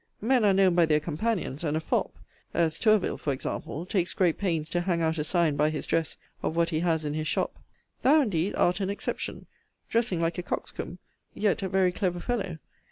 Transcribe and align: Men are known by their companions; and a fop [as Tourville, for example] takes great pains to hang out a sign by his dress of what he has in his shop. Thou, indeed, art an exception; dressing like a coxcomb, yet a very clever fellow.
Men 0.19 0.43
are 0.43 0.51
known 0.51 0.73
by 0.73 0.87
their 0.87 0.99
companions; 0.99 1.63
and 1.63 1.77
a 1.77 1.79
fop 1.79 2.15
[as 2.55 2.79
Tourville, 2.79 3.19
for 3.19 3.33
example] 3.33 3.85
takes 3.85 4.13
great 4.15 4.39
pains 4.39 4.67
to 4.71 4.81
hang 4.81 5.03
out 5.03 5.19
a 5.19 5.23
sign 5.23 5.55
by 5.55 5.69
his 5.69 5.85
dress 5.85 6.17
of 6.41 6.55
what 6.55 6.69
he 6.71 6.79
has 6.79 7.05
in 7.05 7.13
his 7.13 7.27
shop. 7.27 7.59
Thou, 8.01 8.21
indeed, 8.23 8.55
art 8.55 8.79
an 8.79 8.89
exception; 8.89 9.45
dressing 9.91 10.19
like 10.19 10.39
a 10.39 10.41
coxcomb, 10.41 10.97
yet 11.35 11.61
a 11.61 11.69
very 11.69 11.91
clever 11.91 12.19
fellow. 12.19 12.57